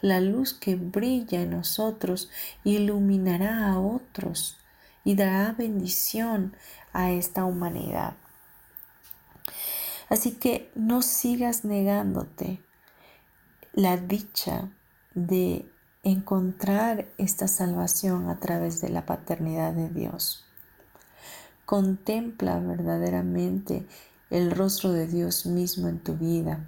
[0.00, 2.30] la luz que brilla en nosotros
[2.64, 4.56] iluminará a otros
[5.04, 6.54] y dará bendición
[6.94, 8.14] a esta humanidad.
[10.08, 12.62] Así que no sigas negándote
[13.72, 14.70] la dicha
[15.14, 15.70] de
[16.02, 20.44] encontrar esta salvación a través de la paternidad de Dios.
[21.64, 23.86] Contempla verdaderamente
[24.30, 26.66] el rostro de Dios mismo en tu vida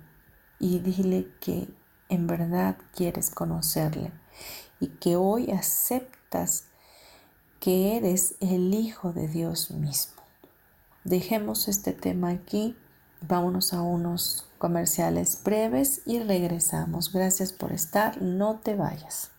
[0.59, 1.68] y dile que
[2.09, 4.12] en verdad quieres conocerle
[4.81, 6.64] y que hoy aceptas
[7.61, 10.16] que eres el Hijo de Dios mismo.
[11.07, 12.74] Dejemos este tema aquí,
[13.20, 17.12] vámonos a unos comerciales breves y regresamos.
[17.12, 19.30] Gracias por estar, no te vayas.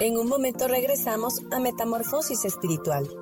[0.00, 3.21] En un momento regresamos a Metamorfosis Espiritual.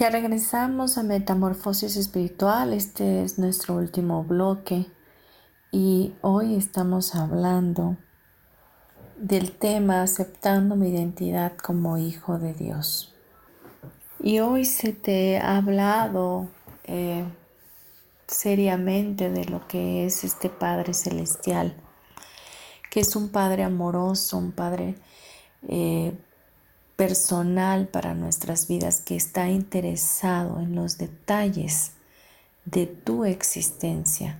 [0.00, 4.86] Ya regresamos a Metamorfosis Espiritual, este es nuestro último bloque
[5.70, 7.98] y hoy estamos hablando
[9.18, 13.14] del tema aceptando mi identidad como hijo de Dios.
[14.18, 16.48] Y hoy se te ha hablado
[16.84, 17.26] eh,
[18.26, 21.76] seriamente de lo que es este Padre Celestial,
[22.90, 24.94] que es un Padre amoroso, un Padre
[25.68, 26.14] eh,
[27.00, 31.92] personal para nuestras vidas, que está interesado en los detalles
[32.66, 34.38] de tu existencia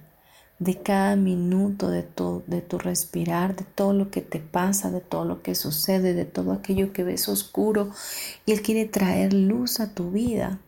[0.59, 2.43] de cada minuto de tu,
[2.77, 6.93] respirar, de todo lo que te pasa, de todo lo que sucede, de todo aquello
[6.93, 7.93] que ves oscuro.
[8.45, 10.59] Y Él quiere traer luz a tu vida.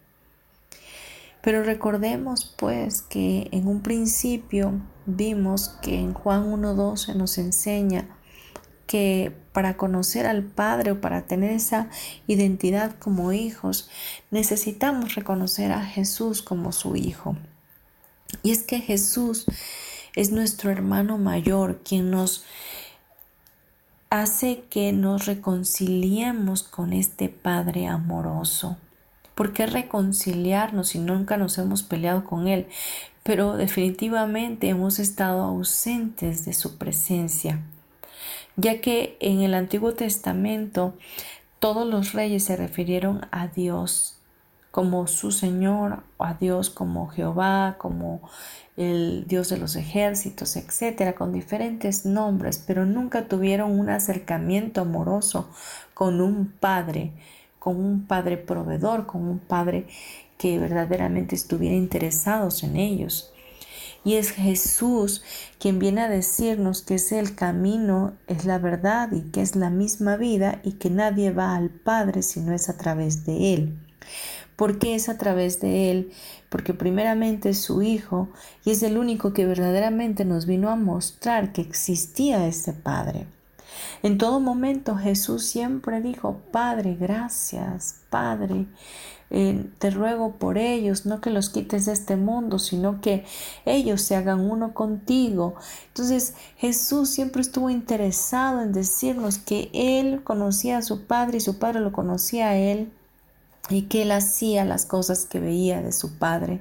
[1.42, 8.08] Pero recordemos pues que en un principio vimos que en Juan 1.12 nos enseña
[8.86, 11.88] que para conocer al Padre o para tener esa
[12.26, 13.88] identidad como hijos,
[14.30, 17.36] necesitamos reconocer a Jesús como su Hijo.
[18.42, 19.46] Y es que Jesús
[20.16, 22.44] es nuestro hermano mayor quien nos
[24.10, 28.76] hace que nos reconciliemos con este Padre amoroso.
[29.34, 32.66] ¿Por qué reconciliarnos si nunca nos hemos peleado con Él?
[33.22, 37.62] Pero definitivamente hemos estado ausentes de su presencia,
[38.56, 40.94] ya que en el Antiguo Testamento
[41.58, 44.18] todos los reyes se refirieron a Dios
[44.72, 48.22] como su Señor, a Dios como Jehová, como
[48.76, 55.48] el Dios de los ejércitos, etcétera, con diferentes nombres, pero nunca tuvieron un acercamiento amoroso
[55.94, 57.12] con un Padre,
[57.58, 59.86] con un Padre proveedor, con un Padre
[60.38, 63.31] que verdaderamente estuviera interesados en ellos.
[64.04, 65.22] Y es Jesús
[65.58, 69.70] quien viene a decirnos que es el camino, es la verdad y que es la
[69.70, 73.78] misma vida y que nadie va al Padre si no es a través de Él.
[74.56, 76.12] ¿Por qué es a través de Él?
[76.48, 78.28] Porque primeramente es su Hijo
[78.64, 83.26] y es el único que verdaderamente nos vino a mostrar que existía este Padre.
[84.02, 88.66] En todo momento Jesús siempre dijo, Padre, gracias, Padre,
[89.30, 93.24] eh, te ruego por ellos, no que los quites de este mundo, sino que
[93.64, 95.54] ellos se hagan uno contigo.
[95.88, 101.58] Entonces Jesús siempre estuvo interesado en decirnos que Él conocía a su Padre y su
[101.58, 102.92] Padre lo conocía a Él
[103.70, 106.60] y que Él hacía las cosas que veía de su Padre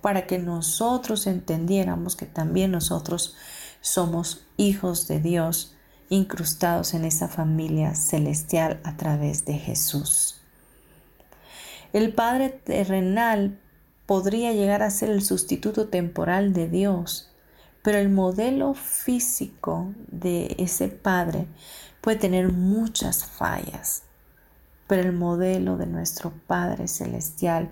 [0.00, 3.36] para que nosotros entendiéramos que también nosotros
[3.80, 5.76] somos hijos de Dios
[6.10, 10.40] incrustados en esa familia celestial a través de Jesús.
[11.92, 13.58] El Padre terrenal
[14.06, 17.30] podría llegar a ser el sustituto temporal de Dios,
[17.82, 21.46] pero el modelo físico de ese Padre
[22.00, 24.02] puede tener muchas fallas.
[24.88, 27.70] Pero el modelo de nuestro Padre celestial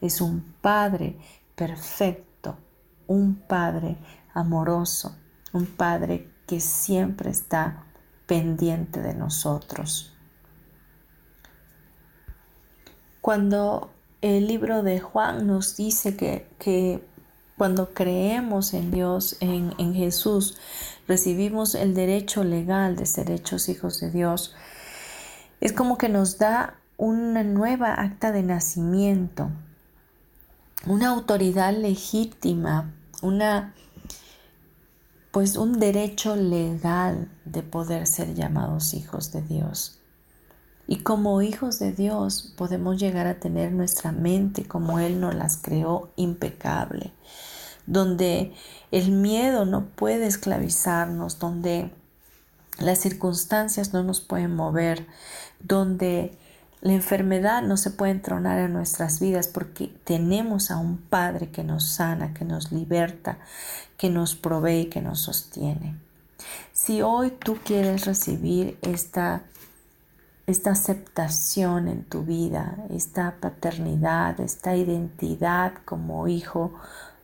[0.00, 1.16] es un Padre
[1.54, 2.58] perfecto,
[3.06, 3.96] un Padre
[4.34, 5.16] amoroso,
[5.52, 7.84] un Padre que siempre está
[8.26, 10.12] pendiente de nosotros.
[13.20, 13.90] Cuando
[14.22, 17.06] el libro de Juan nos dice que,
[17.58, 20.56] cuando creemos en Dios, en, en, Jesús,
[21.06, 24.54] recibimos el derecho legal de ser hechos hijos de Dios,
[25.60, 29.50] es como que nos da una nueva acta de nacimiento,
[30.86, 33.74] una autoridad legítima, una
[35.38, 40.00] pues un derecho legal de poder ser llamados hijos de Dios.
[40.88, 45.56] Y como hijos de Dios podemos llegar a tener nuestra mente como Él nos las
[45.56, 47.12] creó impecable,
[47.86, 48.52] donde
[48.90, 51.92] el miedo no puede esclavizarnos, donde
[52.80, 55.06] las circunstancias no nos pueden mover,
[55.60, 56.36] donde
[56.80, 61.64] la enfermedad no se puede entronar en nuestras vidas porque tenemos a un Padre que
[61.64, 63.38] nos sana, que nos liberta,
[63.96, 65.96] que nos provee y que nos sostiene.
[66.72, 69.42] Si hoy tú quieres recibir esta
[70.48, 76.72] esta aceptación en tu vida, esta paternidad, esta identidad como hijo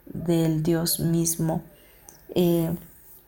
[0.05, 1.62] del Dios mismo,
[2.34, 2.76] eh,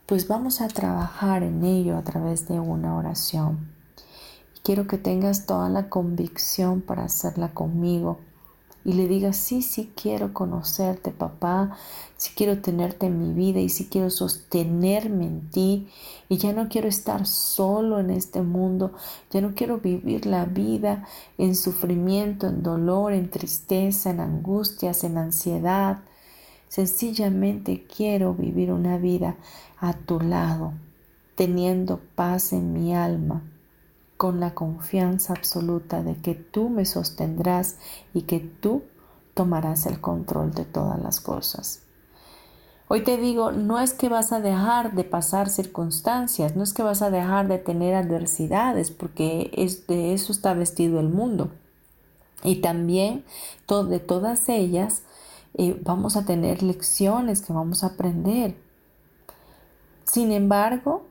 [0.04, 3.75] pues vamos a trabajar en ello a través de una oración.
[4.66, 8.18] Quiero que tengas toda la convicción para hacerla conmigo.
[8.84, 11.76] Y le digas, sí, sí quiero conocerte, papá,
[12.16, 15.88] sí quiero tenerte en mi vida y sí quiero sostenerme en ti.
[16.28, 18.92] Y ya no quiero estar solo en este mundo,
[19.30, 21.06] ya no quiero vivir la vida
[21.38, 26.00] en sufrimiento, en dolor, en tristeza, en angustias, en ansiedad.
[26.66, 29.36] Sencillamente quiero vivir una vida
[29.78, 30.72] a tu lado,
[31.36, 33.44] teniendo paz en mi alma
[34.16, 37.76] con la confianza absoluta de que tú me sostendrás
[38.14, 38.82] y que tú
[39.34, 41.82] tomarás el control de todas las cosas.
[42.88, 46.84] Hoy te digo, no es que vas a dejar de pasar circunstancias, no es que
[46.84, 51.50] vas a dejar de tener adversidades, porque es, de eso está vestido el mundo.
[52.44, 53.24] Y también
[53.68, 55.02] de todas ellas
[55.54, 58.56] eh, vamos a tener lecciones que vamos a aprender.
[60.04, 61.06] Sin embargo,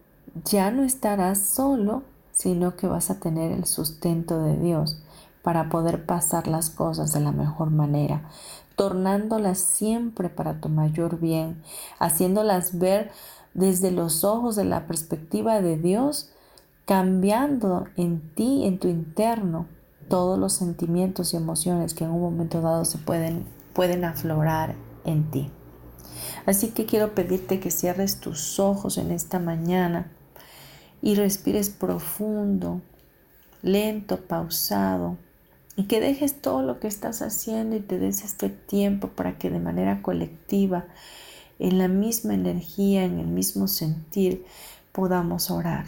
[0.45, 2.03] ya no estarás solo
[2.36, 5.01] sino que vas a tener el sustento de Dios
[5.41, 8.29] para poder pasar las cosas de la mejor manera,
[8.75, 11.63] tornándolas siempre para tu mayor bien,
[11.97, 13.09] haciéndolas ver
[13.53, 16.29] desde los ojos de la perspectiva de Dios,
[16.86, 19.67] cambiando en ti, en tu interno,
[20.09, 24.75] todos los sentimientos y emociones que en un momento dado se pueden, pueden aflorar
[25.05, 25.51] en ti.
[26.45, 30.11] Así que quiero pedirte que cierres tus ojos en esta mañana
[31.02, 32.82] y respires profundo,
[33.62, 35.18] lento, pausado,
[35.76, 39.50] y que dejes todo lo que estás haciendo y te des este tiempo para que
[39.50, 40.86] de manera colectiva,
[41.60, 44.46] en la misma energía, en el mismo sentir,
[44.91, 45.86] podamos orar.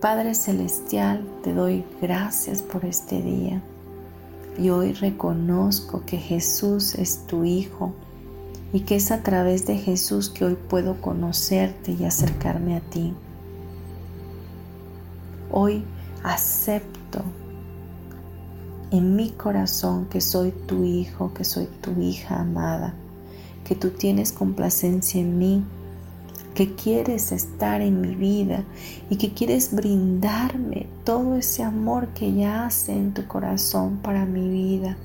[0.00, 3.62] Padre Celestial, te doy gracias por este día
[4.58, 7.94] y hoy reconozco que Jesús es tu Hijo
[8.72, 13.12] y que es a través de Jesús que hoy puedo conocerte y acercarme a ti.
[15.50, 15.84] Hoy
[16.22, 17.22] acepto
[18.90, 22.94] en mi corazón que soy tu hijo, que soy tu hija amada,
[23.64, 25.64] que tú tienes complacencia en mí,
[26.54, 28.64] que quieres estar en mi vida
[29.10, 34.96] y que quieres brindarme todo ese amor que yace en tu corazón para mi vida.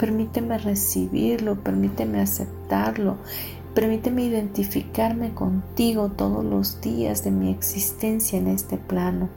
[0.00, 3.18] Permíteme recibirlo, permíteme aceptarlo,
[3.74, 9.28] permíteme identificarme contigo todos los días de mi existencia en este plano.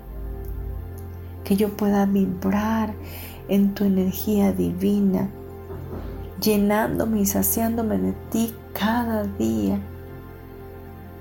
[1.43, 2.93] Que yo pueda vibrar
[3.49, 5.29] en tu energía divina,
[6.41, 9.81] llenándome y saciándome de ti cada día.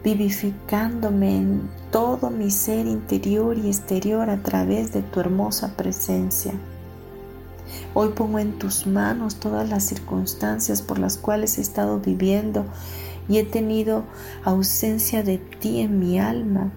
[0.04, 6.54] vivificándome en todo mi ser interior y exterior a través de tu hermosa presencia.
[7.94, 12.64] Hoy pongo en tus manos todas las circunstancias por las cuales he estado viviendo
[13.28, 14.04] y he tenido
[14.44, 16.72] ausencia de ti en mi alma.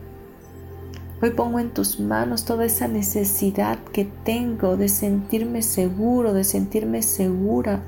[1.22, 7.02] Hoy pongo en tus manos toda esa necesidad que tengo de sentirme seguro, de sentirme
[7.02, 7.82] segura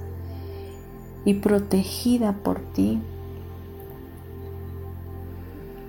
[1.26, 3.02] y protegida por ti.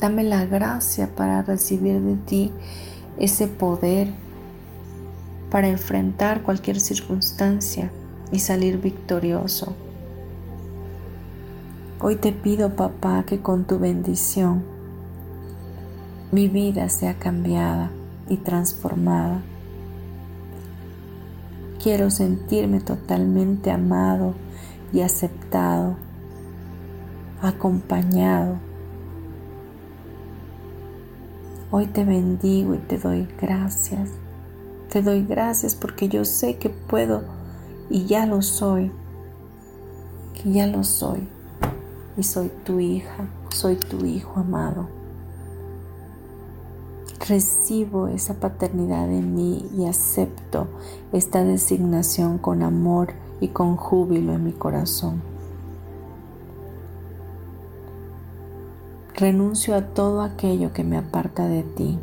[0.01, 2.53] Dame la gracia para recibir de ti
[3.19, 4.13] ese poder
[5.51, 7.91] para enfrentar cualquier circunstancia
[8.31, 9.75] y salir victorioso.
[12.01, 14.63] Hoy te pido, papá, que con tu bendición
[16.31, 17.91] mi vida sea cambiada
[18.29, 19.41] y transformada.
[21.83, 24.35] Quiero sentirme totalmente amado
[24.93, 25.97] y aceptado,
[27.41, 28.69] acompañado
[31.71, 34.09] Hoy te bendigo y te doy gracias.
[34.91, 37.23] Te doy gracias porque yo sé que puedo
[37.91, 38.91] y ya lo soy.
[40.35, 41.29] Que ya lo soy.
[42.17, 44.89] Y soy tu hija, soy tu hijo amado.
[47.29, 50.67] Recibo esa paternidad en mí y acepto
[51.13, 55.21] esta designación con amor y con júbilo en mi corazón.
[59.15, 61.99] Renuncio a todo aquello que me aparta de ti.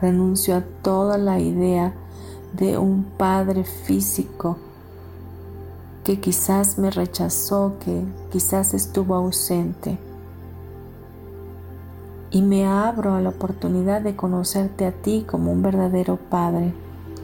[0.00, 1.92] Renuncio a toda la idea
[2.52, 4.56] de un padre físico
[6.04, 9.98] que quizás me rechazó, que quizás estuvo ausente.
[12.30, 16.72] Y me abro a la oportunidad de conocerte a ti como un verdadero Padre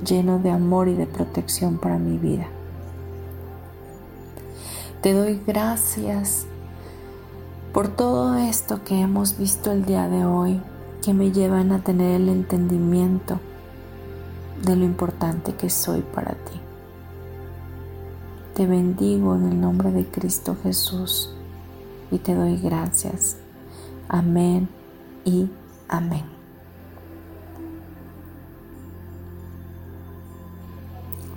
[0.04, 2.46] lleno de amor y de protección para mi vida.
[5.00, 6.46] Te doy gracias
[7.72, 10.60] por todo esto que hemos visto el día de hoy,
[11.06, 13.38] que me llevan a tener el entendimiento
[14.64, 16.60] de lo importante que soy para ti.
[18.56, 21.32] Te bendigo en el nombre de Cristo Jesús
[22.10, 23.36] y te doy gracias.
[24.08, 24.68] Amén
[25.24, 25.48] y
[25.88, 26.24] amén.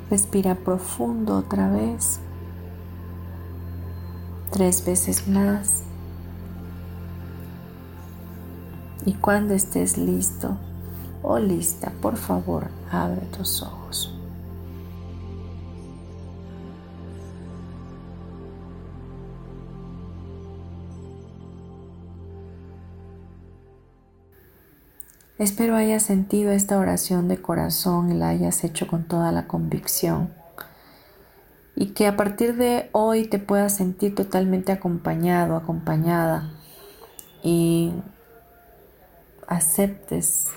[0.09, 2.19] Respira profundo otra vez.
[4.49, 5.83] Tres veces más.
[9.05, 10.57] Y cuando estés listo
[11.23, 13.79] o lista, por favor, abre tus ojos.
[25.39, 30.33] Espero hayas sentido esta oración de corazón y la hayas hecho con toda la convicción.
[31.77, 36.51] Y que a partir de hoy te puedas sentir totalmente acompañado, acompañada.
[37.41, 37.93] Y
[39.49, 40.47] aceptes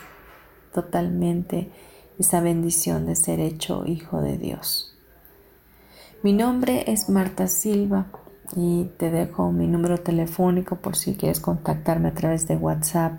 [0.72, 1.70] totalmente
[2.18, 4.94] esa bendición de ser hecho hijo de Dios.
[6.22, 8.06] Mi nombre es Marta Silva
[8.54, 13.14] y te dejo mi número telefónico por si quieres contactarme a través de WhatsApp.